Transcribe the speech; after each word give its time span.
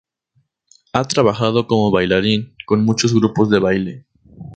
Ha 0.93 1.03
trabajado 1.07 1.67
como 1.67 1.91
bailarín 1.91 2.55
con 2.65 2.83
muchos 2.83 3.13
grupos 3.13 3.51
de 3.51 3.59
baile. 3.59 4.05